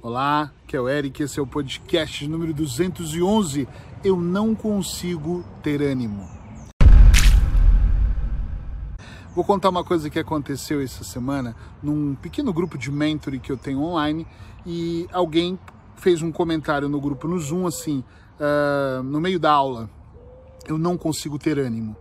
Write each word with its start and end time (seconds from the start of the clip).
Olá, 0.00 0.52
que 0.64 0.76
é 0.76 0.80
o 0.80 0.88
Eric, 0.88 1.24
esse 1.24 1.40
é 1.40 1.42
o 1.42 1.46
podcast 1.46 2.26
número 2.28 2.54
211. 2.54 3.66
Eu 4.04 4.16
não 4.16 4.54
consigo 4.54 5.44
ter 5.60 5.82
ânimo. 5.82 6.24
Vou 9.34 9.44
contar 9.44 9.70
uma 9.70 9.82
coisa 9.82 10.08
que 10.08 10.20
aconteceu 10.20 10.80
essa 10.80 11.02
semana 11.02 11.56
num 11.82 12.14
pequeno 12.14 12.52
grupo 12.52 12.78
de 12.78 12.92
mentoring 12.92 13.40
que 13.40 13.50
eu 13.50 13.56
tenho 13.56 13.80
online 13.80 14.24
e 14.64 15.08
alguém 15.12 15.58
fez 15.96 16.22
um 16.22 16.30
comentário 16.30 16.88
no 16.88 17.00
grupo 17.00 17.26
no 17.26 17.36
Zoom 17.40 17.66
assim, 17.66 18.04
uh, 18.38 19.02
no 19.02 19.20
meio 19.20 19.40
da 19.40 19.50
aula. 19.50 19.90
Eu 20.68 20.78
não 20.78 20.96
consigo 20.96 21.40
ter 21.40 21.58
ânimo. 21.58 21.96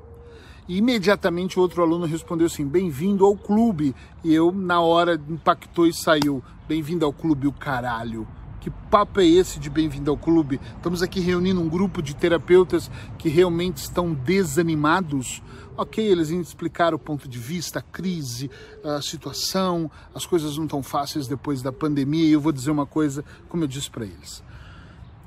E 0.67 0.77
imediatamente 0.77 1.57
o 1.57 1.61
outro 1.61 1.81
aluno 1.81 2.05
respondeu 2.05 2.47
assim: 2.47 2.65
Bem-vindo 2.65 3.25
ao 3.25 3.37
clube. 3.37 3.95
E 4.23 4.33
eu, 4.33 4.51
na 4.51 4.81
hora, 4.81 5.21
impactou 5.29 5.87
e 5.87 5.93
saiu: 5.93 6.43
Bem-vindo 6.67 7.05
ao 7.05 7.13
clube, 7.13 7.47
o 7.47 7.53
caralho. 7.53 8.27
Que 8.59 8.69
papo 8.91 9.21
é 9.21 9.25
esse 9.25 9.59
de 9.59 9.69
bem-vindo 9.69 10.11
ao 10.11 10.17
clube? 10.17 10.59
Estamos 10.75 11.01
aqui 11.01 11.21
reunindo 11.21 11.61
um 11.61 11.69
grupo 11.69 12.01
de 12.01 12.13
terapeutas 12.13 12.91
que 13.17 13.29
realmente 13.29 13.77
estão 13.77 14.13
desanimados. 14.13 15.41
Ok, 15.77 16.03
eles 16.05 16.31
explicaram 16.31 16.97
o 16.97 16.99
ponto 16.99 17.29
de 17.29 17.39
vista, 17.39 17.79
a 17.79 17.81
crise, 17.81 18.51
a 18.83 19.01
situação, 19.01 19.89
as 20.13 20.25
coisas 20.25 20.57
não 20.57 20.65
estão 20.65 20.83
fáceis 20.83 21.27
depois 21.27 21.61
da 21.61 21.71
pandemia. 21.71 22.25
E 22.25 22.33
eu 22.33 22.41
vou 22.41 22.51
dizer 22.51 22.71
uma 22.71 22.85
coisa, 22.85 23.23
como 23.47 23.63
eu 23.63 23.67
disse 23.69 23.89
para 23.89 24.03
eles: 24.03 24.43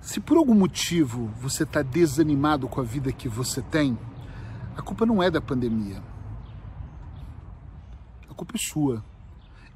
se 0.02 0.20
por 0.20 0.36
algum 0.36 0.54
motivo 0.54 1.30
você 1.40 1.62
está 1.62 1.80
desanimado 1.80 2.68
com 2.68 2.80
a 2.80 2.84
vida 2.84 3.10
que 3.10 3.26
você 3.28 3.62
tem, 3.62 3.96
a 4.80 4.82
culpa 4.82 5.04
não 5.04 5.22
é 5.22 5.30
da 5.30 5.42
pandemia. 5.42 6.02
A 8.30 8.34
culpa 8.34 8.54
é 8.56 8.58
sua. 8.58 9.04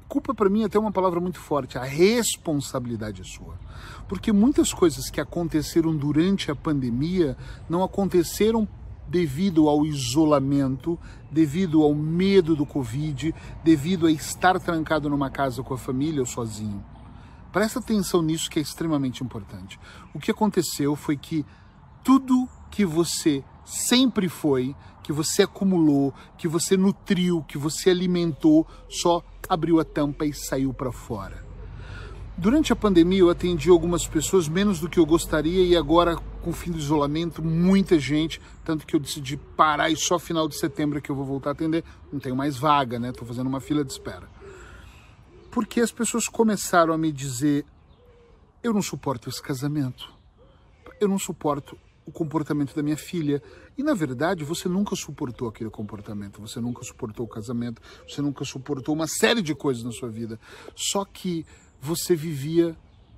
Culpa 0.07 0.33
para 0.33 0.49
mim 0.49 0.63
é 0.63 0.65
até 0.65 0.79
uma 0.79 0.91
palavra 0.91 1.19
muito 1.19 1.39
forte. 1.39 1.77
A 1.77 1.83
responsabilidade 1.83 3.21
é 3.21 3.23
sua. 3.23 3.53
Porque 4.07 4.33
muitas 4.33 4.73
coisas 4.73 5.11
que 5.11 5.21
aconteceram 5.21 5.95
durante 5.95 6.49
a 6.49 6.55
pandemia 6.55 7.37
não 7.69 7.83
aconteceram 7.83 8.67
devido 9.07 9.69
ao 9.69 9.85
isolamento, 9.85 10.97
devido 11.29 11.83
ao 11.83 11.93
medo 11.93 12.55
do 12.55 12.65
Covid, 12.65 13.33
devido 13.63 14.07
a 14.07 14.11
estar 14.11 14.59
trancado 14.59 15.07
numa 15.07 15.29
casa 15.29 15.61
com 15.61 15.75
a 15.75 15.77
família 15.77 16.21
ou 16.21 16.25
sozinho. 16.25 16.83
Presta 17.51 17.77
atenção 17.77 18.23
nisso 18.23 18.49
que 18.49 18.57
é 18.57 18.61
extremamente 18.61 19.23
importante. 19.23 19.79
O 20.15 20.19
que 20.19 20.31
aconteceu 20.31 20.95
foi 20.95 21.15
que 21.15 21.45
tudo 22.03 22.49
que 22.71 22.83
você 22.83 23.43
sempre 23.65 24.29
foi, 24.29 24.75
que 25.03 25.11
você 25.11 25.43
acumulou, 25.43 26.13
que 26.37 26.47
você 26.47 26.77
nutriu, 26.77 27.43
que 27.47 27.57
você 27.57 27.89
alimentou, 27.89 28.65
só 28.89 29.23
abriu 29.47 29.79
a 29.79 29.83
tampa 29.83 30.25
e 30.25 30.33
saiu 30.33 30.73
para 30.73 30.91
fora. 30.91 31.45
Durante 32.37 32.73
a 32.73 32.75
pandemia 32.75 33.19
eu 33.19 33.29
atendi 33.29 33.69
algumas 33.69 34.05
pessoas 34.05 34.49
menos 34.49 34.79
do 34.79 34.89
que 34.89 34.99
eu 34.99 35.05
gostaria 35.05 35.63
e 35.63 35.75
agora 35.75 36.17
com 36.41 36.49
o 36.49 36.53
fim 36.53 36.69
do 36.69 36.77
isolamento, 36.77 37.41
muita 37.41 37.97
gente, 37.97 38.41
tanto 38.63 38.85
que 38.85 38.93
eu 38.95 38.99
decidi 38.99 39.37
parar 39.37 39.89
e 39.89 39.95
só 39.95 40.19
final 40.19 40.47
de 40.47 40.57
setembro 40.57 41.01
que 41.01 41.09
eu 41.09 41.15
vou 41.15 41.23
voltar 41.23 41.51
a 41.51 41.53
atender, 41.53 41.83
não 42.11 42.19
tenho 42.19 42.35
mais 42.35 42.57
vaga, 42.57 42.99
né? 42.99 43.13
Tô 43.13 43.25
fazendo 43.25 43.47
uma 43.47 43.61
fila 43.61 43.85
de 43.85 43.91
espera. 43.91 44.29
Porque 45.49 45.79
as 45.79 45.91
pessoas 45.91 46.27
começaram 46.27 46.93
a 46.93 46.97
me 46.97 47.11
dizer: 47.11 47.65
"Eu 48.61 48.73
não 48.73 48.81
suporto 48.81 49.29
esse 49.29 49.41
casamento. 49.41 50.13
Eu 50.99 51.07
não 51.07 51.17
suporto 51.17 51.77
o 52.05 52.11
comportamento 52.11 52.75
da 52.75 52.83
minha 52.83 52.97
filha. 52.97 53.41
E 53.77 53.83
na 53.83 53.93
verdade, 53.93 54.43
você 54.43 54.69
nunca 54.69 54.95
suportou 54.95 55.47
aquele 55.47 55.69
comportamento, 55.69 56.39
você 56.39 56.59
nunca 56.59 56.83
suportou 56.83 57.25
o 57.25 57.29
casamento, 57.29 57.81
você 58.07 58.21
nunca 58.21 58.45
suportou 58.45 58.93
uma 58.93 59.07
série 59.07 59.41
de 59.41 59.55
coisas 59.55 59.83
na 59.83 59.91
sua 59.91 60.09
vida. 60.09 60.39
Só 60.75 61.03
que 61.03 61.45
você 61.81 62.15
vivia 62.15 62.75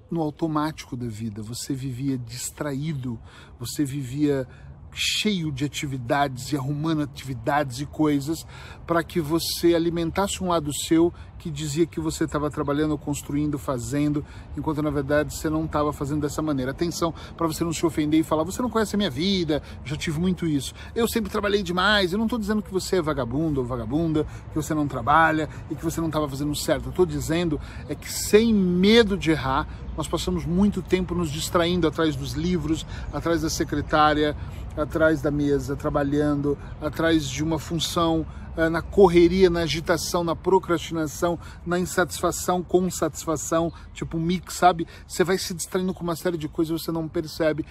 no 0.10 0.22
automático 0.22 0.96
da 0.96 1.08
vida, 1.08 1.42
você 1.42 1.74
vivia 1.74 2.18
distraído, 2.18 3.20
você 3.60 3.84
vivia 3.84 4.48
cheio 4.94 5.52
de 5.52 5.66
atividades 5.66 6.52
e 6.52 6.58
arrumando 6.58 7.04
atividades 7.04 7.80
e 7.80 7.86
coisas 7.86 8.46
para 8.86 9.04
que 9.04 9.22
você 9.22 9.76
alimentasse 9.76 10.44
um 10.44 10.48
lado 10.48 10.72
seu 10.74 11.14
que 11.38 11.52
dizia 11.52 11.86
que 11.86 12.00
você 12.00 12.24
estava 12.24 12.50
trabalhando, 12.50 12.98
construindo, 12.98 13.58
fazendo, 13.58 14.26
enquanto 14.58 14.82
na 14.82 14.90
verdade 14.90 15.34
você 15.34 15.50
não 15.50 15.66
estava 15.66 15.94
fazendo 15.94 16.22
dessa 16.22 16.42
maneira. 16.42 16.72
Atenção 16.72 17.14
para 17.36 17.48
você 17.48 17.64
não 17.64 17.72
se 17.72 17.86
ofender 17.86 18.20
e 18.20 18.24
falar: 18.24 18.44
você 18.44 18.62
não 18.62 18.70
conhece 18.70 18.96
a 18.96 18.98
minha 18.98 19.10
vida, 19.10 19.62
já 19.86 19.96
tive 19.96 20.20
muito 20.20 20.46
isso. 20.46 20.74
Eu 20.96 21.08
sempre 21.08 21.30
trabalhei 21.30 21.62
demais. 21.62 22.12
Eu 22.12 22.18
não 22.18 22.26
estou 22.26 22.40
dizendo 22.40 22.62
que 22.62 22.72
você 22.72 22.98
é 22.98 23.02
vagabundo 23.02 23.62
ou 23.62 23.68
vagabunda, 23.68 24.26
que 24.50 24.56
você 24.56 24.74
não 24.74 24.88
trabalha 24.88 25.48
e 25.70 25.76
que 25.76 25.84
você 25.84 26.02
não 26.02 26.08
estava 26.08 26.28
fazendo 26.28 26.56
certo. 26.56 26.90
Estou 26.90 27.06
dizendo 27.06 27.60
é 27.88 27.96
que 27.96 28.12
sem 28.12 28.54
medo 28.54 29.18
de 29.18 29.32
errar, 29.32 29.68
nós 29.96 30.08
passamos 30.08 30.46
muito 30.46 30.82
tempo 30.82 31.14
nos 31.16 31.32
distraindo 31.32 31.88
atrás 31.88 32.16
dos 32.16 32.34
livros, 32.34 32.86
atrás 33.14 33.42
da 33.42 33.50
secretária, 33.50 34.36
atrás 34.78 35.22
da 35.22 35.32
mesa, 35.32 35.76
trabalhando, 35.76 36.58
atrás 36.82 37.28
de 37.28 37.44
uma 37.44 37.58
função, 37.58 38.26
eh, 38.56 38.70
na 38.70 38.82
correria, 38.82 39.50
na 39.50 39.62
agitação, 39.62 40.24
na 40.24 40.36
procrastinação, 40.36 41.38
na 41.66 41.80
insatisfação 41.80 42.64
com 42.64 42.90
satisfação, 42.90 43.72
tipo 43.94 44.18
um 44.18 44.22
mix, 44.22 44.54
sabe? 44.54 44.88
Você 45.08 45.24
vai 45.24 45.38
se 45.38 45.54
distraindo 45.54 45.94
com 45.94 46.04
uma 46.04 46.16
série 46.16 46.38
de 46.38 46.48
coisas 46.48 46.80
e 46.80 46.84
você 46.84 46.92
não 46.92 47.08
percebe 47.08 47.66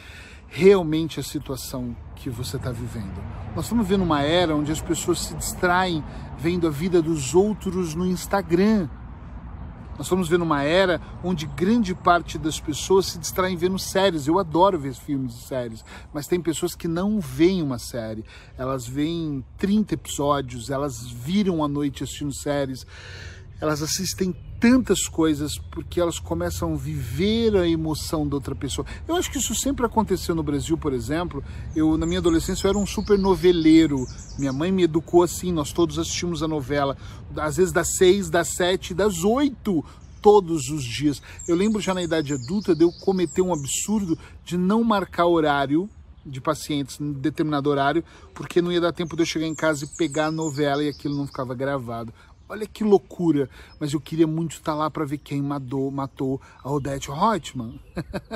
realmente 0.48 1.18
a 1.18 1.22
situação 1.22 1.96
que 2.14 2.30
você 2.30 2.56
está 2.56 2.70
vivendo. 2.70 3.20
Nós 3.54 3.64
estamos 3.64 3.86
vivendo 3.86 4.02
uma 4.02 4.22
era 4.22 4.54
onde 4.54 4.70
as 4.70 4.80
pessoas 4.80 5.20
se 5.20 5.34
distraem 5.34 6.04
vendo 6.38 6.66
a 6.66 6.70
vida 6.70 7.02
dos 7.02 7.34
outros 7.34 7.94
no 7.94 8.06
Instagram 8.06 8.88
nós 9.96 10.06
estamos 10.06 10.28
vendo 10.28 10.42
uma 10.42 10.62
era 10.62 11.00
onde 11.24 11.46
grande 11.46 11.94
parte 11.94 12.36
das 12.36 12.60
pessoas 12.60 13.06
se 13.06 13.18
distraem 13.18 13.56
vendo 13.56 13.78
séries. 13.78 14.26
Eu 14.26 14.38
adoro 14.38 14.78
ver 14.78 14.94
filmes 14.94 15.34
e 15.34 15.42
séries, 15.42 15.84
mas 16.12 16.26
tem 16.26 16.40
pessoas 16.40 16.74
que 16.74 16.86
não 16.86 17.18
veem 17.18 17.62
uma 17.62 17.78
série. 17.78 18.24
Elas 18.58 18.86
veem 18.86 19.44
30 19.56 19.94
episódios, 19.94 20.70
elas 20.70 21.10
viram 21.10 21.64
a 21.64 21.68
noite 21.68 22.04
assistindo 22.04 22.32
séries, 22.32 22.86
elas 23.60 23.82
assistem 23.82 24.34
tantas 24.58 25.06
coisas 25.06 25.58
porque 25.70 26.00
elas 26.00 26.18
começam 26.18 26.72
a 26.72 26.76
viver 26.76 27.56
a 27.56 27.68
emoção 27.68 28.26
da 28.26 28.36
outra 28.36 28.54
pessoa. 28.54 28.86
Eu 29.06 29.16
acho 29.16 29.30
que 29.30 29.38
isso 29.38 29.54
sempre 29.54 29.84
aconteceu 29.84 30.34
no 30.34 30.42
Brasil, 30.42 30.76
por 30.78 30.92
exemplo. 30.92 31.44
Eu 31.74 31.96
na 31.96 32.06
minha 32.06 32.18
adolescência 32.18 32.66
eu 32.66 32.70
era 32.70 32.78
um 32.78 32.86
super 32.86 33.18
noveleiro. 33.18 34.06
Minha 34.38 34.52
mãe 34.52 34.72
me 34.72 34.84
educou 34.84 35.22
assim, 35.22 35.52
nós 35.52 35.72
todos 35.72 35.98
assistimos 35.98 36.42
a 36.42 36.48
novela, 36.48 36.96
às 37.36 37.56
vezes 37.56 37.72
das 37.72 37.96
seis, 37.96 38.30
das 38.30 38.48
sete, 38.48 38.94
das 38.94 39.24
oito, 39.24 39.84
todos 40.22 40.68
os 40.70 40.84
dias. 40.84 41.22
Eu 41.46 41.54
lembro 41.54 41.80
já 41.80 41.94
na 41.94 42.02
idade 42.02 42.32
adulta 42.32 42.74
de 42.74 42.82
eu 42.82 42.90
cometer 43.04 43.42
um 43.42 43.52
absurdo 43.52 44.18
de 44.44 44.56
não 44.56 44.82
marcar 44.82 45.26
horário 45.26 45.88
de 46.26 46.40
pacientes 46.40 47.00
em 47.00 47.12
determinado 47.12 47.70
horário, 47.70 48.02
porque 48.34 48.60
não 48.60 48.72
ia 48.72 48.80
dar 48.80 48.92
tempo 48.92 49.14
de 49.14 49.22
eu 49.22 49.26
chegar 49.26 49.46
em 49.46 49.54
casa 49.54 49.84
e 49.84 49.96
pegar 49.96 50.26
a 50.26 50.30
novela 50.30 50.82
e 50.82 50.88
aquilo 50.88 51.16
não 51.16 51.26
ficava 51.26 51.54
gravado. 51.54 52.12
Olha 52.48 52.64
que 52.64 52.84
loucura, 52.84 53.50
mas 53.80 53.92
eu 53.92 54.00
queria 54.00 54.26
muito 54.26 54.52
estar 54.52 54.72
lá 54.72 54.88
para 54.88 55.04
ver 55.04 55.18
quem 55.18 55.42
matou, 55.42 55.90
matou 55.90 56.40
a 56.62 56.70
Odete 56.70 57.10
Reutemann. 57.10 57.80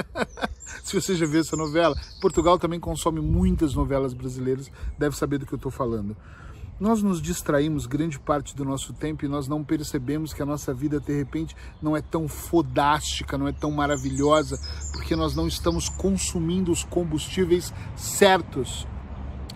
Se 0.82 1.00
você 1.00 1.14
já 1.14 1.26
viu 1.26 1.40
essa 1.40 1.56
novela, 1.56 1.94
Portugal 2.20 2.58
também 2.58 2.80
consome 2.80 3.20
muitas 3.20 3.72
novelas 3.74 4.12
brasileiras, 4.12 4.70
deve 4.98 5.16
saber 5.16 5.38
do 5.38 5.46
que 5.46 5.54
eu 5.54 5.56
estou 5.58 5.70
falando. 5.70 6.16
Nós 6.80 7.02
nos 7.02 7.22
distraímos 7.22 7.86
grande 7.86 8.18
parte 8.18 8.56
do 8.56 8.64
nosso 8.64 8.92
tempo 8.92 9.24
e 9.24 9.28
nós 9.28 9.46
não 9.46 9.62
percebemos 9.62 10.32
que 10.32 10.42
a 10.42 10.46
nossa 10.46 10.74
vida, 10.74 10.98
de 10.98 11.16
repente, 11.16 11.54
não 11.80 11.96
é 11.96 12.00
tão 12.00 12.26
fodástica, 12.26 13.38
não 13.38 13.46
é 13.46 13.52
tão 13.52 13.70
maravilhosa, 13.70 14.58
porque 14.92 15.14
nós 15.14 15.36
não 15.36 15.46
estamos 15.46 15.88
consumindo 15.88 16.72
os 16.72 16.82
combustíveis 16.82 17.72
certos 17.94 18.88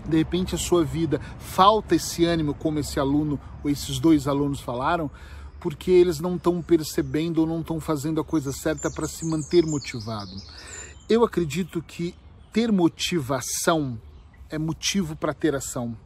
de 0.08 0.16
repente 0.16 0.54
a 0.54 0.58
sua 0.58 0.84
vida 0.84 1.20
falta 1.38 1.94
esse 1.94 2.24
ânimo, 2.24 2.54
como 2.54 2.78
esse 2.78 3.00
aluno 3.00 3.40
ou 3.62 3.70
esses 3.70 3.98
dois 3.98 4.26
alunos 4.26 4.60
falaram, 4.60 5.10
porque 5.60 5.90
eles 5.90 6.20
não 6.20 6.36
estão 6.36 6.60
percebendo 6.60 7.38
ou 7.38 7.46
não 7.46 7.60
estão 7.60 7.80
fazendo 7.80 8.20
a 8.20 8.24
coisa 8.24 8.52
certa 8.52 8.90
para 8.90 9.08
se 9.08 9.24
manter 9.28 9.64
motivado. 9.64 10.32
Eu 11.08 11.24
acredito 11.24 11.82
que 11.82 12.14
ter 12.52 12.70
motivação 12.70 13.98
é 14.50 14.58
motivo 14.58 15.16
para 15.16 15.34
ter 15.34 15.54
ação 15.54 15.96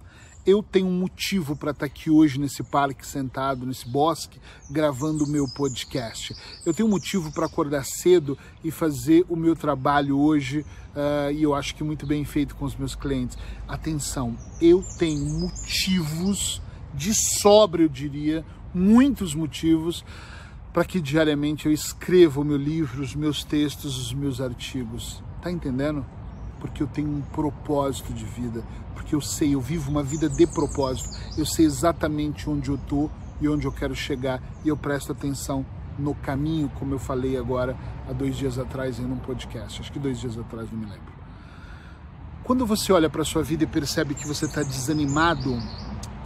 eu 0.49 0.63
tenho 0.63 0.87
um 0.87 0.99
motivo 0.99 1.55
para 1.55 1.73
estar 1.73 1.81
tá 1.81 1.87
aqui 1.87 2.09
hoje 2.09 2.41
nesse 2.41 2.63
parque 2.63 3.07
sentado, 3.07 3.67
nesse 3.67 3.87
bosque, 3.87 4.41
gravando 4.71 5.25
o 5.25 5.29
meu 5.29 5.47
podcast. 5.47 6.35
Eu 6.65 6.73
tenho 6.73 6.89
um 6.89 6.91
motivo 6.91 7.31
para 7.31 7.45
acordar 7.45 7.85
cedo 7.85 8.37
e 8.65 8.71
fazer 8.71 9.27
o 9.29 9.37
meu 9.37 9.55
trabalho 9.55 10.19
hoje, 10.19 10.61
uh, 10.61 11.31
e 11.31 11.43
eu 11.43 11.55
acho 11.55 11.75
que 11.75 11.85
muito 11.85 12.07
bem 12.07 12.25
feito 12.25 12.57
com 12.57 12.65
os 12.65 12.75
meus 12.75 12.95
clientes. 12.95 13.37
Atenção, 13.69 14.35
eu 14.59 14.83
tenho 14.99 15.23
motivos 15.39 16.63
de 16.95 17.13
sobra, 17.13 17.83
eu 17.83 17.89
diria, 17.89 18.43
muitos 18.73 19.35
motivos 19.35 20.03
para 20.73 20.83
que 20.83 20.99
diariamente 20.99 21.67
eu 21.67 21.73
escreva 21.73 22.41
o 22.41 22.45
meu 22.45 22.57
livro, 22.57 23.03
os 23.03 23.15
meus 23.15 23.45
textos, 23.45 23.99
os 23.99 24.15
meus 24.15 24.41
artigos. 24.41 25.23
Tá 25.43 25.51
entendendo? 25.51 26.07
Porque 26.61 26.83
eu 26.83 26.87
tenho 26.87 27.09
um 27.09 27.21
propósito 27.21 28.13
de 28.13 28.25
vida, 28.25 28.63
porque 28.95 29.15
eu 29.15 29.21
sei, 29.21 29.55
eu 29.55 29.61
vivo 29.61 29.91
uma 29.91 30.03
vida 30.03 30.29
de 30.29 30.47
propósito, 30.47 31.09
eu 31.37 31.47
sei 31.47 31.65
exatamente 31.65 32.49
onde 32.49 32.71
eu 32.71 32.75
estou 32.75 33.11
e 33.41 33.49
onde 33.49 33.67
eu 33.67 33.73
quero 33.73 33.95
chegar 33.95 34.43
e 34.65 34.69
eu 34.69 34.77
presto 34.77 35.13
atenção 35.13 35.65
no 35.99 36.15
caminho, 36.15 36.71
como 36.79 36.95
eu 36.95 36.99
falei 36.99 37.37
agora 37.37 37.77
há 38.09 38.13
dois 38.13 38.37
dias 38.37 38.59
atrás 38.59 38.99
em 38.99 39.05
um 39.05 39.17
podcast, 39.17 39.81
acho 39.81 39.93
que 39.93 39.99
dois 39.99 40.21
dias 40.21 40.39
atrás, 40.39 40.71
não 40.71 40.79
me 40.79 40.87
lembro. 40.87 41.19
Quando 42.45 42.65
você 42.65 42.93
olha 42.93 43.11
para 43.11 43.25
sua 43.25 43.43
vida 43.43 43.65
e 43.65 43.67
percebe 43.67 44.15
que 44.15 44.27
você 44.27 44.47
está 44.47 44.63
desanimado, 44.63 45.59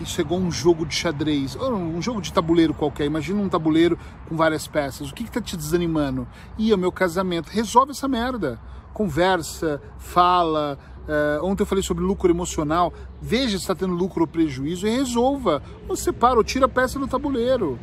isso 0.01 0.21
é 0.21 0.25
igual 0.25 0.41
um 0.41 0.51
jogo 0.51 0.87
de 0.87 0.95
xadrez, 0.95 1.57
ou 1.57 1.75
um 1.75 2.01
jogo 2.01 2.21
de 2.21 2.33
tabuleiro 2.33 2.75
qualquer. 2.75 3.07
Imagina 3.07 3.41
um 3.41 3.49
tabuleiro 3.49 3.99
com 4.29 4.37
várias 4.37 4.67
peças. 4.67 5.11
O 5.11 5.15
que 5.15 5.25
está 5.25 5.41
te 5.41 5.57
desanimando? 5.57 6.27
Ih, 6.59 6.73
é 6.73 6.75
o 6.75 6.79
meu 6.79 6.93
casamento. 6.93 7.49
Resolve 7.49 7.93
essa 7.93 8.07
merda. 8.07 8.61
Conversa, 8.93 9.81
fala. 9.99 10.79
Uh, 11.03 11.45
ontem 11.45 11.63
eu 11.63 11.67
falei 11.67 11.83
sobre 11.83 12.05
lucro 12.05 12.31
emocional. 12.31 12.93
Veja 13.21 13.57
se 13.57 13.65
está 13.65 13.75
tendo 13.75 13.95
lucro 13.95 14.23
ou 14.23 14.27
prejuízo 14.27 14.87
e 14.87 14.91
resolva. 14.91 15.63
Ou 15.89 15.97
separa, 15.97 16.37
ou 16.37 16.45
tira 16.45 16.67
a 16.67 16.69
peça 16.69 16.99
do 16.99 17.09
tabuleiro. 17.09 17.79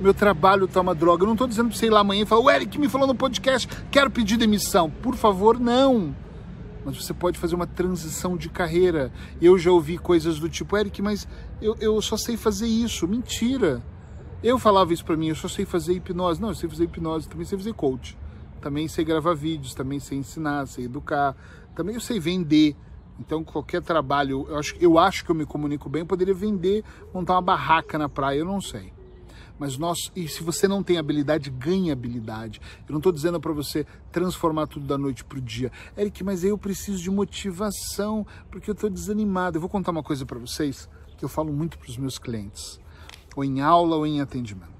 Meu 0.00 0.12
trabalho 0.12 0.66
tá 0.66 0.80
uma 0.80 0.94
droga. 0.94 1.22
Eu 1.22 1.26
não 1.26 1.34
estou 1.34 1.46
dizendo 1.46 1.68
para 1.68 1.78
você 1.78 1.86
ir 1.86 1.90
lá 1.90 2.00
amanhã 2.00 2.22
e 2.22 2.26
falar, 2.26 2.42
o 2.42 2.50
Eric 2.50 2.78
me 2.78 2.88
falou 2.88 3.06
no 3.06 3.14
podcast, 3.14 3.68
quero 3.90 4.10
pedir 4.10 4.36
demissão. 4.36 4.90
Por 4.90 5.14
favor, 5.14 5.60
não 5.60 6.14
mas 6.84 6.96
você 6.96 7.14
pode 7.14 7.38
fazer 7.38 7.54
uma 7.54 7.66
transição 7.66 8.36
de 8.36 8.48
carreira. 8.48 9.12
Eu 9.40 9.58
já 9.58 9.70
ouvi 9.70 9.98
coisas 9.98 10.38
do 10.38 10.48
tipo, 10.48 10.76
Eric, 10.76 11.00
mas 11.00 11.28
eu, 11.60 11.76
eu 11.80 12.00
só 12.02 12.16
sei 12.16 12.36
fazer 12.36 12.66
isso. 12.66 13.06
Mentira. 13.06 13.82
Eu 14.42 14.58
falava 14.58 14.92
isso 14.92 15.04
para 15.04 15.16
mim, 15.16 15.28
eu 15.28 15.36
só 15.36 15.48
sei 15.48 15.64
fazer 15.64 15.94
hipnose. 15.94 16.40
Não, 16.40 16.48
eu 16.48 16.54
sei 16.54 16.68
fazer 16.68 16.84
hipnose, 16.84 17.28
também 17.28 17.46
sei 17.46 17.56
fazer 17.56 17.72
coach. 17.74 18.16
Também 18.62 18.86
sei 18.86 19.04
gravar 19.04 19.34
vídeos, 19.34 19.74
também 19.74 19.98
sei 19.98 20.18
ensinar, 20.18 20.66
sei 20.66 20.84
educar, 20.84 21.36
também 21.74 21.96
eu 21.96 22.00
sei 22.00 22.20
vender. 22.20 22.76
Então, 23.18 23.44
qualquer 23.44 23.82
trabalho, 23.82 24.46
eu 24.48 24.56
acho, 24.56 24.76
eu 24.80 24.98
acho 24.98 25.24
que 25.24 25.30
eu 25.30 25.34
me 25.34 25.44
comunico 25.44 25.88
bem, 25.88 26.00
eu 26.00 26.06
poderia 26.06 26.32
vender, 26.32 26.84
montar 27.12 27.34
uma 27.34 27.42
barraca 27.42 27.98
na 27.98 28.08
praia, 28.08 28.38
eu 28.38 28.44
não 28.44 28.60
sei. 28.60 28.92
Mas 29.58 29.76
nós, 29.76 30.10
e 30.16 30.26
se 30.28 30.42
você 30.42 30.66
não 30.66 30.82
tem 30.82 30.96
habilidade, 30.96 31.50
ganhe 31.50 31.90
habilidade. 31.90 32.60
Eu 32.88 32.92
não 32.92 32.98
estou 32.98 33.12
dizendo 33.12 33.40
para 33.40 33.52
você 33.52 33.86
transformar 34.10 34.66
tudo 34.66 34.86
da 34.86 34.96
noite 34.96 35.24
para 35.24 35.38
o 35.38 35.40
dia. 35.40 35.70
Eric, 35.96 36.24
mas 36.24 36.42
aí 36.42 36.50
eu 36.50 36.58
preciso 36.58 37.02
de 37.02 37.10
motivação, 37.10 38.26
porque 38.50 38.70
eu 38.70 38.74
estou 38.74 38.88
desanimado. 38.88 39.56
Eu 39.56 39.60
vou 39.60 39.70
contar 39.70 39.90
uma 39.90 40.02
coisa 40.02 40.24
para 40.24 40.38
vocês 40.38 40.88
que 41.16 41.24
eu 41.24 41.28
falo 41.28 41.52
muito 41.52 41.78
para 41.78 41.88
os 41.88 41.96
meus 41.96 42.18
clientes, 42.18 42.80
ou 43.36 43.44
em 43.44 43.60
aula 43.60 43.96
ou 43.96 44.06
em 44.06 44.20
atendimento. 44.20 44.71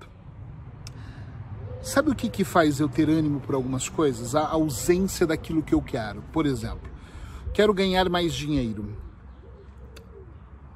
Sabe 1.93 2.11
o 2.11 2.15
que, 2.15 2.31
que 2.31 2.43
faz 2.43 2.81
eu 2.81 2.89
ter 2.89 3.11
ânimo 3.11 3.39
por 3.39 3.55
algumas 3.55 3.87
coisas? 3.87 4.35
A 4.35 4.49
ausência 4.49 5.27
daquilo 5.27 5.63
que 5.63 5.75
eu 5.75 5.83
quero. 5.83 6.23
Por 6.33 6.47
exemplo, 6.47 6.91
quero 7.53 7.75
ganhar 7.75 8.09
mais 8.09 8.33
dinheiro. 8.33 8.97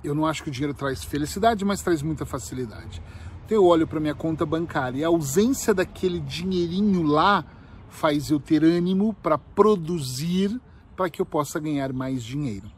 Eu 0.05 0.15
não 0.15 0.27
acho 0.27 0.43
que 0.43 0.51
o 0.51 0.53
dinheiro 0.53 0.75
traz 0.75 1.03
felicidade, 1.03 1.65
mas 1.65 1.81
traz 1.81 2.03
muita 2.03 2.27
facilidade. 2.27 3.01
Então 3.47 3.57
eu 3.57 3.65
olho 3.65 3.87
para 3.87 3.99
minha 3.99 4.15
conta 4.15 4.45
bancária 4.45 4.99
e 4.99 5.05
a 5.05 5.09
ausência 5.09 5.73
daquele 5.73 6.21
dinheirinho 6.21 7.03
lá 7.03 7.47
faz 7.89 8.29
eu 8.31 8.39
ter 8.39 8.63
ânimo 8.63 9.15
para 9.15 9.39
produzir 9.39 10.61
para 10.95 11.09
que 11.09 11.23
eu 11.23 11.25
possa 11.25 11.59
ganhar 11.59 11.95
mais 11.95 12.23
dinheiro. 12.23 12.71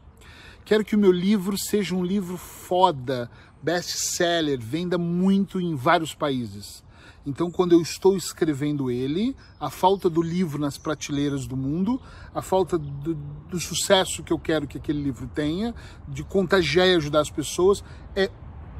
Quero 0.63 0.85
que 0.85 0.95
o 0.95 0.99
meu 0.99 1.11
livro 1.11 1.57
seja 1.57 1.93
um 1.93 2.05
livro 2.05 2.37
foda, 2.37 3.29
best-seller, 3.61 4.61
venda 4.61 4.97
muito 4.97 5.59
em 5.59 5.75
vários 5.75 6.15
países. 6.15 6.87
Então, 7.29 7.51
quando 7.51 7.73
eu 7.73 7.81
estou 7.81 8.17
escrevendo 8.17 8.89
ele, 8.89 9.35
a 9.59 9.69
falta 9.69 10.09
do 10.09 10.19
livro 10.19 10.59
nas 10.59 10.79
prateleiras 10.79 11.45
do 11.45 11.55
mundo, 11.55 12.01
a 12.33 12.41
falta 12.41 12.75
do, 12.75 13.13
do 13.13 13.59
sucesso 13.59 14.23
que 14.23 14.33
eu 14.33 14.39
quero 14.39 14.65
que 14.65 14.79
aquele 14.79 14.99
livro 14.99 15.27
tenha, 15.27 15.75
de 16.07 16.23
contagiar 16.23 16.87
e 16.87 16.95
ajudar 16.95 17.19
as 17.19 17.29
pessoas, 17.29 17.83
é 18.15 18.31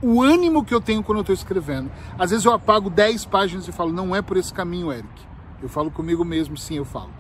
o 0.02 0.20
ânimo 0.24 0.66
que 0.66 0.74
eu 0.74 0.82
tenho 0.82 1.04
quando 1.04 1.20
eu 1.20 1.22
estou 1.22 1.36
escrevendo. 1.36 1.92
Às 2.18 2.32
vezes 2.32 2.44
eu 2.44 2.52
apago 2.52 2.90
10 2.90 3.26
páginas 3.26 3.68
e 3.68 3.72
falo, 3.72 3.94
não 3.94 4.16
é 4.16 4.22
por 4.22 4.36
esse 4.36 4.52
caminho, 4.52 4.92
Eric. 4.92 5.08
Eu 5.62 5.70
falo 5.70 5.92
comigo 5.92 6.26
mesmo, 6.26 6.58
sim, 6.58 6.76
eu 6.78 6.86
falo. 6.86 7.12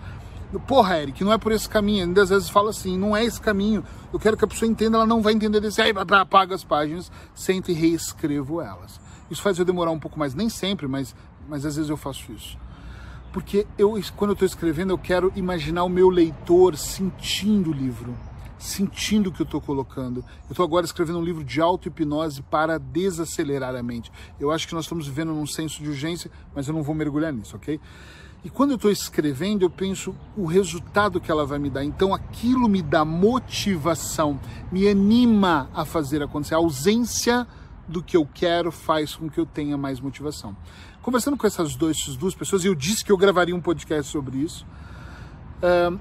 Porra, 0.67 0.99
Eric, 0.99 1.23
não 1.23 1.31
é 1.31 1.37
por 1.37 1.51
esse 1.51 1.69
caminho. 1.69 2.05
Ainda 2.05 2.23
às 2.23 2.29
vezes 2.29 2.49
falo 2.49 2.69
assim, 2.69 2.97
não 2.97 3.15
é 3.15 3.23
esse 3.23 3.39
caminho. 3.39 3.83
Eu 4.11 4.19
quero 4.19 4.35
que 4.35 4.45
a 4.45 4.47
pessoa 4.47 4.67
entenda, 4.67 4.97
ela 4.97 5.05
não 5.05 5.21
vai 5.21 5.33
entender 5.33 5.59
desse. 5.59 5.79
Aí 5.79 5.93
apaga 5.95 6.55
as 6.55 6.63
páginas, 6.63 7.11
sento 7.35 7.69
e 7.69 7.73
reescrevo 7.75 8.59
elas. 8.59 8.99
Isso 9.29 9.41
faz 9.41 9.57
eu 9.59 9.65
demorar 9.65 9.91
um 9.91 9.99
pouco 9.99 10.17
mais, 10.17 10.33
nem 10.33 10.49
sempre, 10.49 10.87
mas, 10.87 11.15
mas 11.47 11.65
às 11.65 11.75
vezes 11.75 11.89
eu 11.89 11.97
faço 11.97 12.31
isso. 12.31 12.57
Porque 13.31 13.67
eu, 13.77 13.99
quando 14.15 14.31
eu 14.31 14.33
estou 14.33 14.45
escrevendo, 14.45 14.91
eu 14.91 14.97
quero 14.97 15.31
imaginar 15.35 15.83
o 15.83 15.89
meu 15.89 16.09
leitor 16.09 16.75
sentindo 16.75 17.69
o 17.69 17.73
livro 17.73 18.15
sentindo 18.59 19.29
o 19.29 19.31
que 19.31 19.41
eu 19.41 19.45
estou 19.45 19.61
colocando. 19.61 20.19
Eu 20.19 20.51
estou 20.51 20.65
agora 20.65 20.85
escrevendo 20.85 21.19
um 21.19 21.23
livro 21.23 21.43
de 21.43 21.61
auto-hipnose 21.61 22.41
para 22.43 22.77
desacelerar 22.77 23.73
a 23.75 23.81
mente. 23.81 24.11
Eu 24.39 24.51
acho 24.51 24.67
que 24.67 24.75
nós 24.75 24.83
estamos 24.83 25.07
vivendo 25.07 25.33
num 25.33 25.47
senso 25.47 25.81
de 25.81 25.89
urgência, 25.89 26.29
mas 26.53 26.67
eu 26.67 26.73
não 26.73 26.83
vou 26.83 26.93
mergulhar 26.93 27.31
nisso, 27.31 27.55
ok? 27.55 27.79
E 28.43 28.49
quando 28.49 28.71
eu 28.71 28.75
estou 28.75 28.91
escrevendo, 28.91 29.63
eu 29.63 29.69
penso 29.69 30.15
o 30.37 30.45
resultado 30.45 31.19
que 31.19 31.31
ela 31.31 31.45
vai 31.45 31.59
me 31.59 31.69
dar. 31.69 31.83
Então 31.83 32.13
aquilo 32.13 32.69
me 32.69 32.81
dá 32.81 33.03
motivação, 33.03 34.39
me 34.71 34.87
anima 34.87 35.69
a 35.73 35.83
fazer 35.83 36.21
acontecer. 36.21 36.55
A 36.55 36.59
ausência 36.59 37.47
do 37.89 38.03
que 38.03 38.15
eu 38.15 38.25
quero 38.25 38.71
faz 38.71 39.15
com 39.15 39.29
que 39.29 39.39
eu 39.39 39.45
tenha 39.45 39.77
mais 39.77 39.99
motivação. 39.99 40.55
Conversando 41.01 41.35
com 41.35 41.47
essas, 41.47 41.75
dois, 41.75 41.97
essas 42.01 42.15
duas 42.15 42.35
pessoas, 42.35 42.63
eu 42.63 42.75
disse 42.75 43.03
que 43.03 43.11
eu 43.11 43.17
gravaria 43.17 43.55
um 43.55 43.61
podcast 43.61 44.11
sobre 44.11 44.37
isso. 44.37 44.65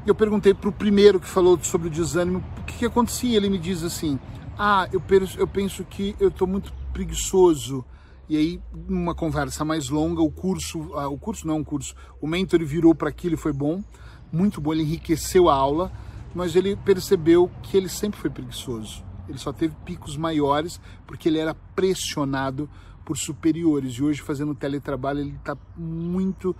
Eu 0.06 0.14
perguntei 0.14 0.54
para 0.54 0.68
o 0.68 0.72
primeiro 0.72 1.18
que 1.18 1.26
falou 1.26 1.58
sobre 1.62 1.88
o 1.88 1.90
desânimo 1.90 2.44
o 2.58 2.62
que, 2.64 2.78
que 2.78 2.84
acontecia. 2.84 3.36
Ele 3.36 3.48
me 3.48 3.58
diz 3.58 3.82
assim: 3.82 4.18
Ah, 4.56 4.88
eu 4.92 5.00
penso, 5.00 5.38
eu 5.38 5.46
penso 5.46 5.84
que 5.84 6.14
eu 6.20 6.28
estou 6.28 6.46
muito 6.46 6.72
preguiçoso. 6.92 7.84
E 8.28 8.36
aí, 8.36 8.60
numa 8.86 9.14
conversa 9.14 9.64
mais 9.64 9.88
longa, 9.88 10.20
o 10.20 10.30
curso, 10.30 10.80
uh, 10.80 11.10
o 11.10 11.16
curso 11.16 11.46
não 11.46 11.58
um 11.58 11.64
curso, 11.64 11.94
o 12.20 12.26
mentor 12.26 12.62
virou 12.62 12.94
para 12.94 13.08
aquilo 13.08 13.34
e 13.34 13.38
foi 13.38 13.54
bom, 13.54 13.82
muito 14.30 14.60
bom, 14.60 14.74
ele 14.74 14.82
enriqueceu 14.82 15.48
a 15.48 15.54
aula, 15.54 15.90
mas 16.34 16.54
ele 16.54 16.76
percebeu 16.76 17.50
que 17.62 17.74
ele 17.74 17.88
sempre 17.88 18.20
foi 18.20 18.28
preguiçoso. 18.28 19.07
Ele 19.28 19.38
só 19.38 19.52
teve 19.52 19.74
picos 19.84 20.16
maiores 20.16 20.80
porque 21.06 21.28
ele 21.28 21.38
era 21.38 21.54
pressionado 21.74 22.68
por 23.04 23.16
superiores. 23.16 23.94
E 23.94 24.02
hoje, 24.02 24.20
fazendo 24.22 24.54
teletrabalho, 24.54 25.20
ele 25.20 25.36
está 25.36 25.56
muito 25.76 26.54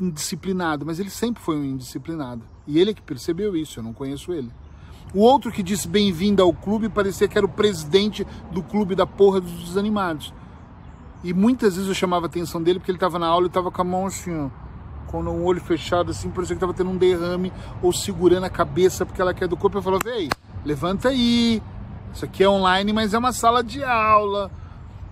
indisciplinado, 0.00 0.84
mas 0.86 0.98
ele 0.98 1.10
sempre 1.10 1.42
foi 1.42 1.56
um 1.56 1.64
indisciplinado. 1.64 2.42
E 2.66 2.78
ele 2.78 2.90
é 2.90 2.94
que 2.94 3.02
percebeu 3.02 3.56
isso, 3.56 3.78
eu 3.78 3.82
não 3.82 3.92
conheço 3.92 4.32
ele. 4.32 4.50
O 5.14 5.20
outro 5.20 5.52
que 5.52 5.62
disse 5.62 5.86
bem-vindo 5.86 6.42
ao 6.42 6.52
clube 6.52 6.88
parecia 6.88 7.28
que 7.28 7.36
era 7.36 7.46
o 7.46 7.48
presidente 7.48 8.26
do 8.50 8.62
clube 8.62 8.94
da 8.94 9.06
porra 9.06 9.40
dos 9.40 9.52
desanimados. 9.64 10.32
E 11.22 11.32
muitas 11.32 11.74
vezes 11.74 11.88
eu 11.88 11.94
chamava 11.94 12.26
a 12.26 12.28
atenção 12.28 12.62
dele 12.62 12.78
porque 12.78 12.90
ele 12.90 12.96
estava 12.96 13.18
na 13.18 13.26
aula 13.26 13.46
e 13.46 13.48
estava 13.48 13.70
com 13.70 13.80
a 13.80 13.84
mão 13.84 14.06
assim, 14.06 14.50
com 15.06 15.22
o 15.22 15.44
olho 15.44 15.60
fechado, 15.60 16.10
assim, 16.10 16.30
parecia 16.30 16.56
que 16.56 16.58
estava 16.58 16.72
tendo 16.72 16.90
um 16.90 16.96
derrame 16.96 17.52
ou 17.82 17.92
segurando 17.92 18.44
a 18.44 18.50
cabeça 18.50 19.04
porque 19.04 19.20
ela 19.20 19.34
quer 19.34 19.46
do 19.46 19.56
corpo. 19.56 19.78
Eu 19.78 19.82
falava, 19.82 20.02
vem, 20.02 20.30
levanta 20.64 21.10
aí. 21.10 21.62
Isso 22.12 22.24
aqui 22.24 22.42
é 22.44 22.48
online, 22.48 22.92
mas 22.92 23.14
é 23.14 23.18
uma 23.18 23.32
sala 23.32 23.62
de 23.62 23.82
aula 23.82 24.50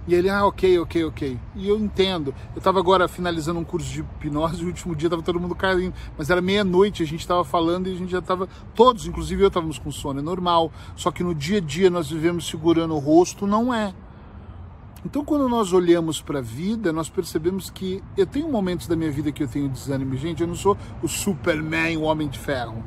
e 0.08 0.14
ele, 0.14 0.28
ah, 0.30 0.46
ok, 0.46 0.78
ok, 0.80 1.04
ok. 1.04 1.38
E 1.54 1.68
eu 1.68 1.78
entendo. 1.78 2.34
Eu 2.54 2.58
estava 2.58 2.80
agora 2.80 3.06
finalizando 3.06 3.60
um 3.60 3.64
curso 3.64 3.88
de 3.88 4.00
hipnose, 4.00 4.60
o 4.64 4.66
último 4.66 4.96
dia 4.96 5.06
estava 5.06 5.22
todo 5.22 5.38
mundo 5.38 5.54
caindo, 5.54 5.94
mas 6.16 6.30
era 6.30 6.40
meia-noite, 6.40 7.02
a 7.02 7.06
gente 7.06 7.20
estava 7.20 7.44
falando 7.44 7.86
e 7.86 7.92
a 7.92 7.94
gente 7.94 8.10
já 8.10 8.18
estava, 8.18 8.48
todos, 8.74 9.06
inclusive 9.06 9.42
eu, 9.42 9.48
estávamos 9.48 9.78
com 9.78 9.90
sono, 9.92 10.20
é 10.20 10.22
normal. 10.22 10.72
Só 10.96 11.10
que 11.10 11.22
no 11.22 11.34
dia 11.34 11.58
a 11.58 11.60
dia 11.60 11.90
nós 11.90 12.10
vivemos 12.10 12.48
segurando 12.48 12.94
o 12.94 12.98
rosto, 12.98 13.46
não 13.46 13.72
é. 13.72 13.94
Então, 15.04 15.24
quando 15.24 15.48
nós 15.48 15.72
olhamos 15.72 16.20
para 16.20 16.40
a 16.40 16.42
vida, 16.42 16.92
nós 16.92 17.08
percebemos 17.08 17.70
que 17.70 18.02
eu 18.16 18.26
tenho 18.26 18.48
momentos 18.50 18.86
da 18.86 18.96
minha 18.96 19.10
vida 19.10 19.32
que 19.32 19.42
eu 19.42 19.48
tenho 19.48 19.68
desânimo. 19.68 20.14
Gente, 20.16 20.42
eu 20.42 20.46
não 20.46 20.54
sou 20.54 20.76
o 21.02 21.08
Superman, 21.08 21.96
o 21.96 22.02
Homem 22.02 22.28
de 22.28 22.38
Ferro. 22.38 22.82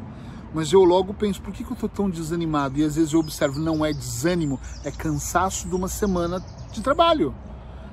Mas 0.54 0.72
eu 0.72 0.84
logo 0.84 1.14
penso, 1.14 1.42
por 1.42 1.54
que, 1.54 1.64
que 1.64 1.72
eu 1.72 1.76
estou 1.76 1.90
tão 1.90 2.10
desanimado? 2.10 2.78
E 2.78 2.84
às 2.84 2.96
vezes 2.96 3.14
eu 3.14 3.20
observo, 3.20 3.60
não 3.60 3.86
é 3.86 3.92
desânimo, 3.92 4.60
é 4.84 4.92
cansaço 4.92 5.68
de 5.68 5.76
uma 5.76 5.88
semana 5.88 6.44
de 6.72 6.82
trabalho. 6.82 7.34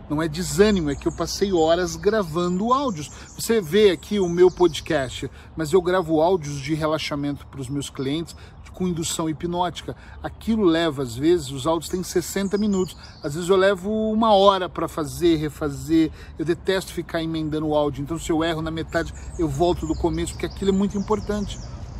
Não 0.08 0.20
é 0.20 0.26
desânimo, 0.26 0.90
é 0.90 0.96
que 0.96 1.06
eu 1.06 1.12
passei 1.12 1.52
horas 1.52 1.94
gravando 1.94 2.72
áudios. 2.72 3.08
Você 3.38 3.60
vê 3.60 3.90
aqui 3.90 4.18
o 4.18 4.28
meu 4.28 4.50
podcast, 4.50 5.30
mas 5.56 5.72
eu 5.72 5.80
gravo 5.80 6.20
áudios 6.20 6.60
de 6.60 6.74
relaxamento 6.74 7.46
para 7.46 7.60
os 7.60 7.68
meus 7.68 7.88
clientes 7.88 8.34
com 8.80 8.88
indução 8.88 9.28
hipnótica. 9.28 9.94
Aquilo 10.22 10.64
leva, 10.64 11.02
às 11.02 11.14
vezes, 11.14 11.50
os 11.50 11.66
áudios 11.66 11.90
têm 11.90 12.02
60 12.02 12.56
minutos. 12.56 12.96
Às 13.22 13.34
vezes 13.34 13.50
eu 13.50 13.56
levo 13.56 13.90
uma 14.10 14.32
hora 14.32 14.70
para 14.70 14.88
fazer, 14.88 15.36
refazer. 15.36 16.10
Eu 16.38 16.46
detesto 16.46 16.90
ficar 16.90 17.22
emendando 17.22 17.66
o 17.66 17.74
áudio. 17.74 18.02
Então, 18.02 18.18
se 18.18 18.32
eu 18.32 18.42
erro 18.42 18.62
na 18.62 18.70
metade, 18.70 19.12
eu 19.38 19.46
volto 19.46 19.86
do 19.86 19.94
começo, 19.94 20.32
porque 20.32 20.46
aquilo 20.46 20.70
é 20.70 20.72
muito 20.72 20.96
importante. 20.96 21.58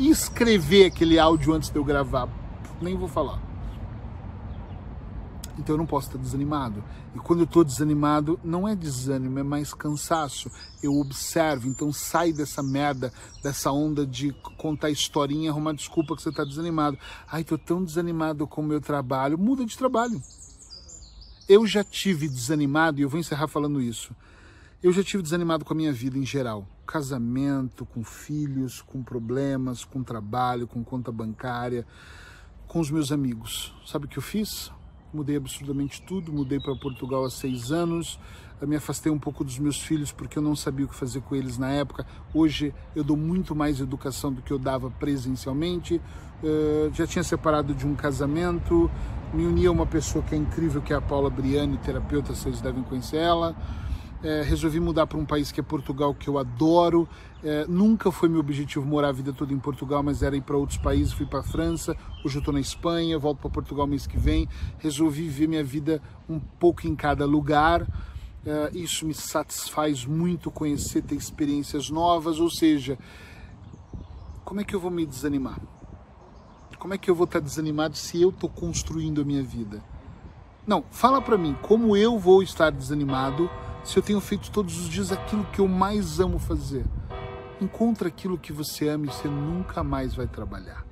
Escrever 0.08 0.86
aquele 0.86 1.18
áudio 1.18 1.52
antes 1.52 1.68
de 1.68 1.76
eu 1.76 1.84
gravar? 1.84 2.26
Nem 2.80 2.96
vou 2.96 3.06
falar. 3.06 3.38
Então 5.58 5.74
eu 5.74 5.78
não 5.78 5.84
posso 5.84 6.06
estar 6.08 6.18
desanimado. 6.18 6.82
E 7.14 7.18
quando 7.18 7.40
eu 7.40 7.44
estou 7.44 7.62
desanimado, 7.62 8.40
não 8.42 8.66
é 8.66 8.74
desânimo, 8.74 9.38
é 9.38 9.42
mais 9.42 9.74
cansaço. 9.74 10.50
Eu 10.82 10.98
observo, 10.98 11.68
então 11.68 11.92
sai 11.92 12.32
dessa 12.32 12.62
merda, 12.62 13.12
dessa 13.42 13.70
onda 13.70 14.06
de 14.06 14.32
contar 14.56 14.88
historinha, 14.88 15.50
arrumar 15.50 15.74
desculpa 15.74 16.16
que 16.16 16.22
você 16.22 16.30
está 16.30 16.44
desanimado. 16.44 16.98
Ai, 17.30 17.42
estou 17.42 17.58
tão 17.58 17.84
desanimado 17.84 18.46
com 18.46 18.62
o 18.62 18.64
meu 18.64 18.80
trabalho. 18.80 19.36
Muda 19.36 19.66
de 19.66 19.76
trabalho. 19.76 20.22
Eu 21.46 21.66
já 21.66 21.84
tive 21.84 22.26
desanimado, 22.26 23.00
e 23.00 23.02
eu 23.02 23.08
vou 23.08 23.20
encerrar 23.20 23.48
falando 23.48 23.82
isso. 23.82 24.14
Eu 24.82 24.94
já 24.94 25.04
tive 25.04 25.22
desanimado 25.22 25.62
com 25.62 25.74
a 25.74 25.76
minha 25.76 25.92
vida 25.92 26.16
em 26.16 26.24
geral. 26.24 26.66
Casamento, 26.86 27.84
com 27.84 28.02
filhos, 28.02 28.80
com 28.80 29.02
problemas, 29.02 29.84
com 29.84 30.02
trabalho, 30.02 30.66
com 30.66 30.82
conta 30.82 31.12
bancária, 31.12 31.86
com 32.66 32.80
os 32.80 32.90
meus 32.90 33.12
amigos. 33.12 33.74
Sabe 33.84 34.06
o 34.06 34.08
que 34.08 34.16
eu 34.16 34.22
fiz? 34.22 34.72
Mudei 35.12 35.36
absurdamente 35.36 36.00
tudo, 36.00 36.32
mudei 36.32 36.58
para 36.58 36.74
Portugal 36.76 37.26
há 37.26 37.30
seis 37.30 37.70
anos, 37.70 38.18
me 38.62 38.74
afastei 38.74 39.12
um 39.12 39.18
pouco 39.18 39.44
dos 39.44 39.58
meus 39.58 39.78
filhos 39.78 40.12
porque 40.12 40.38
eu 40.38 40.42
não 40.42 40.56
sabia 40.56 40.86
o 40.86 40.88
que 40.88 40.94
fazer 40.94 41.20
com 41.20 41.36
eles 41.36 41.58
na 41.58 41.68
época. 41.68 42.06
Hoje 42.32 42.72
eu 42.96 43.04
dou 43.04 43.18
muito 43.18 43.54
mais 43.54 43.80
educação 43.80 44.32
do 44.32 44.40
que 44.40 44.50
eu 44.50 44.58
dava 44.58 44.90
presencialmente. 44.90 46.00
Uh, 46.42 46.90
já 46.94 47.06
tinha 47.06 47.22
separado 47.22 47.74
de 47.74 47.86
um 47.86 47.94
casamento, 47.94 48.90
me 49.34 49.44
uni 49.44 49.66
a 49.66 49.70
uma 49.70 49.84
pessoa 49.84 50.24
que 50.24 50.34
é 50.34 50.38
incrível, 50.38 50.80
que 50.80 50.94
é 50.94 50.96
a 50.96 51.02
Paula 51.02 51.28
Briani, 51.28 51.76
terapeuta, 51.76 52.34
vocês 52.34 52.62
devem 52.62 52.82
conhecer 52.82 53.18
ela. 53.18 53.54
É, 54.22 54.42
resolvi 54.42 54.78
mudar 54.78 55.06
para 55.06 55.16
um 55.16 55.24
país 55.24 55.50
que 55.50 55.60
é 55.60 55.62
Portugal, 55.62 56.14
que 56.14 56.28
eu 56.28 56.38
adoro. 56.38 57.08
É, 57.42 57.64
nunca 57.66 58.12
foi 58.12 58.28
meu 58.28 58.40
objetivo 58.40 58.84
morar 58.84 59.08
a 59.08 59.12
vida 59.12 59.32
toda 59.32 59.54
em 59.54 59.58
Portugal, 59.58 60.02
mas 60.02 60.22
era 60.22 60.36
ir 60.36 60.42
para 60.42 60.58
outros 60.58 60.76
países. 60.76 61.12
Fui 61.12 61.24
para 61.24 61.40
a 61.40 61.42
França, 61.42 61.96
hoje 62.24 62.36
eu 62.36 62.40
estou 62.40 62.52
na 62.52 62.60
Espanha, 62.60 63.18
volto 63.18 63.38
para 63.38 63.48
Portugal 63.48 63.86
mês 63.86 64.06
que 64.06 64.18
vem. 64.18 64.46
Resolvi 64.78 65.22
viver 65.22 65.46
minha 65.46 65.64
vida 65.64 66.02
um 66.28 66.38
pouco 66.38 66.86
em 66.86 66.94
cada 66.94 67.24
lugar. 67.24 67.86
É, 68.44 68.70
isso 68.74 69.06
me 69.06 69.14
satisfaz 69.14 70.04
muito 70.04 70.50
conhecer, 70.50 71.02
ter 71.02 71.14
experiências 71.14 71.88
novas. 71.88 72.40
Ou 72.40 72.50
seja, 72.50 72.98
como 74.44 74.60
é 74.60 74.64
que 74.64 74.74
eu 74.74 74.80
vou 74.80 74.90
me 74.90 75.06
desanimar? 75.06 75.60
Como 76.78 76.92
é 76.92 76.98
que 76.98 77.10
eu 77.10 77.14
vou 77.14 77.24
estar 77.24 77.40
desanimado 77.40 77.96
se 77.96 78.20
eu 78.20 78.28
estou 78.28 78.50
construindo 78.50 79.22
a 79.22 79.24
minha 79.24 79.42
vida? 79.42 79.82
Não, 80.66 80.84
fala 80.90 81.20
para 81.22 81.38
mim 81.38 81.56
como 81.62 81.96
eu 81.96 82.18
vou 82.18 82.42
estar 82.42 82.70
desanimado 82.70 83.50
se 83.82 83.96
eu 83.96 84.02
tenho 84.02 84.20
feito 84.20 84.50
todos 84.50 84.78
os 84.78 84.88
dias 84.88 85.10
aquilo 85.10 85.44
que 85.46 85.60
eu 85.60 85.66
mais 85.66 86.20
amo 86.20 86.38
fazer? 86.38 86.84
Encontre 87.60 88.08
aquilo 88.08 88.38
que 88.38 88.52
você 88.52 88.88
ama 88.88 89.06
e 89.06 89.08
você 89.08 89.28
nunca 89.28 89.82
mais 89.82 90.14
vai 90.14 90.26
trabalhar. 90.26 90.84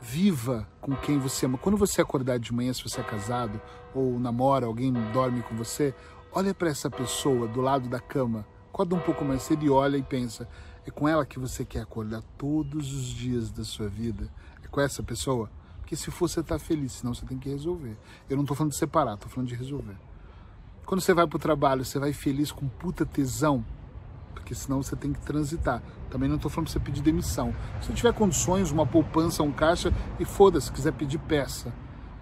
Viva 0.00 0.68
com 0.80 0.94
quem 0.94 1.18
você 1.18 1.46
ama. 1.46 1.56
Quando 1.56 1.78
você 1.78 2.02
acordar 2.02 2.38
de 2.38 2.52
manhã, 2.52 2.72
se 2.72 2.82
você 2.82 3.00
é 3.00 3.04
casado 3.04 3.60
ou 3.94 4.18
namora, 4.18 4.66
alguém 4.66 4.92
dorme 5.12 5.42
com 5.42 5.56
você, 5.56 5.94
olha 6.32 6.52
para 6.52 6.68
essa 6.68 6.90
pessoa 6.90 7.48
do 7.48 7.60
lado 7.60 7.88
da 7.88 7.98
cama, 7.98 8.46
acorda 8.68 8.94
um 8.94 9.00
pouco 9.00 9.24
mais 9.24 9.42
cedo 9.42 9.64
e 9.64 9.70
olha 9.70 9.96
e 9.96 10.02
pensa: 10.02 10.46
é 10.86 10.90
com 10.90 11.08
ela 11.08 11.24
que 11.24 11.38
você 11.38 11.64
quer 11.64 11.80
acordar 11.80 12.22
todos 12.36 12.92
os 12.92 13.06
dias 13.06 13.50
da 13.50 13.64
sua 13.64 13.88
vida? 13.88 14.30
É 14.62 14.68
com 14.68 14.80
essa 14.80 15.02
pessoa? 15.02 15.50
Porque 15.80 15.96
se 15.96 16.10
for, 16.10 16.28
você 16.28 16.40
está 16.40 16.58
feliz, 16.58 16.92
senão 16.92 17.14
você 17.14 17.24
tem 17.24 17.38
que 17.38 17.48
resolver. 17.48 17.96
Eu 18.28 18.36
não 18.36 18.44
estou 18.44 18.56
falando 18.56 18.72
de 18.72 18.78
separar, 18.78 19.14
estou 19.14 19.30
falando 19.30 19.48
de 19.48 19.54
resolver. 19.54 19.96
Quando 20.86 21.00
você 21.00 21.14
vai 21.14 21.26
para 21.26 21.36
o 21.36 21.40
trabalho, 21.40 21.84
você 21.84 21.98
vai 21.98 22.12
feliz 22.12 22.52
com 22.52 22.68
puta 22.68 23.06
tesão, 23.06 23.64
porque 24.34 24.54
senão 24.54 24.82
você 24.82 24.94
tem 24.94 25.12
que 25.12 25.20
transitar. 25.20 25.82
Também 26.10 26.28
não 26.28 26.36
estou 26.36 26.50
falando 26.50 26.66
para 26.66 26.74
você 26.74 26.80
pedir 26.80 27.02
demissão. 27.02 27.54
Se 27.80 27.92
tiver 27.92 28.12
condições, 28.12 28.70
uma 28.70 28.86
poupança, 28.86 29.42
um 29.42 29.50
caixa, 29.50 29.92
e 30.20 30.24
foda-se, 30.26 30.70
quiser 30.70 30.92
pedir 30.92 31.18
peça. 31.18 31.72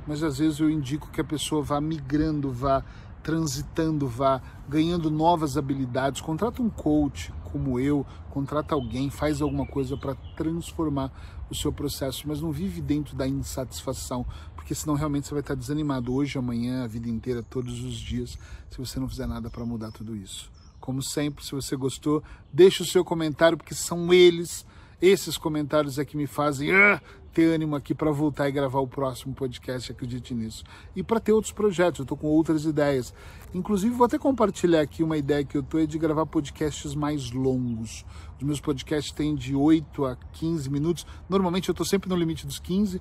Mas 0.06 0.22
às 0.22 0.38
vezes 0.38 0.60
eu 0.60 0.70
indico 0.70 1.10
que 1.10 1.20
a 1.20 1.24
pessoa 1.24 1.60
vá 1.60 1.80
migrando, 1.80 2.52
vá 2.52 2.84
transitando, 3.22 4.06
vá 4.06 4.40
ganhando 4.68 5.10
novas 5.10 5.56
habilidades. 5.56 6.20
Contrata 6.20 6.62
um 6.62 6.70
coach 6.70 7.32
como 7.44 7.78
eu, 7.78 8.06
contrata 8.30 8.74
alguém, 8.74 9.10
faz 9.10 9.42
alguma 9.42 9.66
coisa 9.66 9.96
para 9.96 10.14
transformar 10.36 11.12
o 11.50 11.54
seu 11.54 11.72
processo, 11.72 12.26
mas 12.26 12.40
não 12.40 12.50
vive 12.50 12.80
dentro 12.80 13.14
da 13.14 13.28
insatisfação, 13.28 14.24
porque 14.62 14.76
senão 14.76 14.94
realmente 14.94 15.26
você 15.26 15.34
vai 15.34 15.40
estar 15.40 15.56
desanimado 15.56 16.14
hoje, 16.14 16.38
amanhã, 16.38 16.84
a 16.84 16.86
vida 16.86 17.08
inteira, 17.08 17.42
todos 17.42 17.82
os 17.82 17.96
dias, 17.96 18.38
se 18.70 18.78
você 18.78 19.00
não 19.00 19.08
fizer 19.08 19.26
nada 19.26 19.50
para 19.50 19.64
mudar 19.64 19.90
tudo 19.90 20.14
isso. 20.14 20.48
Como 20.78 21.02
sempre, 21.02 21.44
se 21.44 21.50
você 21.50 21.74
gostou, 21.74 22.22
deixe 22.52 22.80
o 22.80 22.86
seu 22.86 23.04
comentário, 23.04 23.58
porque 23.58 23.74
são 23.74 24.14
eles, 24.14 24.64
esses 25.00 25.36
comentários 25.36 25.98
é 25.98 26.04
que 26.04 26.16
me 26.16 26.28
fazem 26.28 26.70
uh, 26.70 27.00
ter 27.34 27.46
ânimo 27.46 27.74
aqui 27.74 27.92
para 27.92 28.12
voltar 28.12 28.48
e 28.48 28.52
gravar 28.52 28.78
o 28.78 28.86
próximo 28.86 29.34
podcast, 29.34 29.90
acredite 29.90 30.32
nisso. 30.32 30.62
E 30.94 31.02
para 31.02 31.18
ter 31.18 31.32
outros 31.32 31.52
projetos, 31.52 31.98
eu 31.98 32.04
estou 32.04 32.16
com 32.16 32.28
outras 32.28 32.64
ideias. 32.64 33.12
Inclusive, 33.52 33.92
vou 33.92 34.06
até 34.06 34.16
compartilhar 34.16 34.80
aqui 34.80 35.02
uma 35.02 35.18
ideia 35.18 35.44
que 35.44 35.56
eu 35.56 35.62
estou 35.62 35.80
é 35.80 35.86
de 35.86 35.98
gravar 35.98 36.24
podcasts 36.24 36.94
mais 36.94 37.32
longos. 37.32 38.06
Os 38.38 38.46
meus 38.46 38.60
podcasts 38.60 39.12
têm 39.12 39.34
de 39.34 39.56
8 39.56 40.04
a 40.04 40.14
15 40.14 40.70
minutos. 40.70 41.04
Normalmente 41.28 41.68
eu 41.68 41.72
estou 41.72 41.84
sempre 41.84 42.08
no 42.08 42.14
limite 42.14 42.46
dos 42.46 42.60
15 42.60 43.00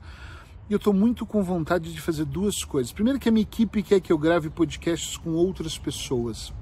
e 0.71 0.73
eu 0.73 0.77
estou 0.77 0.93
muito 0.93 1.25
com 1.25 1.43
vontade 1.43 1.91
de 1.91 1.99
fazer 1.99 2.23
duas 2.23 2.63
coisas. 2.63 2.93
Primeiro 2.93 3.19
que 3.19 3.27
a 3.27 3.31
minha 3.31 3.41
equipe 3.41 3.83
quer 3.83 3.99
que 3.99 4.09
eu 4.09 4.17
grave 4.17 4.49
podcasts 4.49 5.17
com 5.17 5.31
outras 5.31 5.77
pessoas 5.77 6.53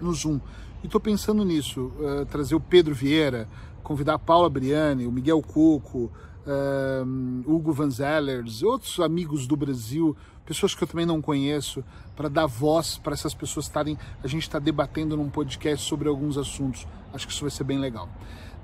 no 0.00 0.10
Zoom. 0.14 0.40
E 0.82 0.86
estou 0.86 0.98
pensando 0.98 1.44
nisso, 1.44 1.92
uh, 2.00 2.24
trazer 2.24 2.54
o 2.54 2.60
Pedro 2.60 2.94
Vieira, 2.94 3.46
convidar 3.82 4.14
a 4.14 4.18
Paula 4.18 4.48
Briani, 4.48 5.06
o 5.06 5.12
Miguel 5.12 5.42
Coco, 5.42 6.10
uh, 6.46 7.44
Hugo 7.46 7.74
Van 7.74 7.90
Zellers, 7.90 8.62
outros 8.62 8.98
amigos 9.00 9.46
do 9.46 9.54
Brasil, 9.54 10.16
pessoas 10.46 10.74
que 10.74 10.82
eu 10.82 10.88
também 10.88 11.04
não 11.04 11.20
conheço, 11.20 11.84
para 12.16 12.30
dar 12.30 12.46
voz 12.46 12.96
para 12.96 13.12
essas 13.12 13.34
pessoas 13.34 13.66
estarem. 13.66 13.98
A 14.24 14.26
gente 14.26 14.44
está 14.44 14.58
debatendo 14.58 15.14
num 15.14 15.28
podcast 15.28 15.86
sobre 15.86 16.08
alguns 16.08 16.38
assuntos. 16.38 16.86
Acho 17.12 17.26
que 17.26 17.34
isso 17.34 17.42
vai 17.42 17.50
ser 17.50 17.64
bem 17.64 17.78
legal. 17.78 18.08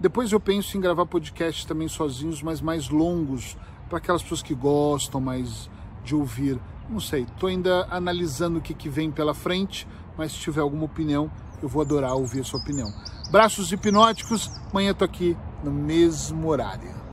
Depois 0.00 0.32
eu 0.32 0.40
penso 0.40 0.78
em 0.78 0.80
gravar 0.80 1.04
podcasts 1.04 1.66
também 1.66 1.88
sozinhos, 1.88 2.42
mas 2.42 2.62
mais 2.62 2.88
longos, 2.88 3.54
para 3.88 3.98
aquelas 3.98 4.22
pessoas 4.22 4.42
que 4.42 4.54
gostam 4.54 5.20
mais 5.20 5.70
de 6.04 6.14
ouvir. 6.14 6.58
Não 6.88 7.00
sei, 7.00 7.22
estou 7.22 7.48
ainda 7.48 7.86
analisando 7.90 8.58
o 8.58 8.62
que, 8.62 8.74
que 8.74 8.88
vem 8.88 9.10
pela 9.10 9.34
frente, 9.34 9.86
mas 10.16 10.32
se 10.32 10.38
tiver 10.38 10.60
alguma 10.60 10.84
opinião, 10.84 11.30
eu 11.62 11.68
vou 11.68 11.82
adorar 11.82 12.14
ouvir 12.14 12.40
a 12.40 12.44
sua 12.44 12.60
opinião. 12.60 12.88
Braços 13.30 13.72
hipnóticos, 13.72 14.50
amanhã 14.70 14.92
estou 14.92 15.04
aqui 15.04 15.36
no 15.62 15.70
mesmo 15.70 16.48
horário. 16.48 17.07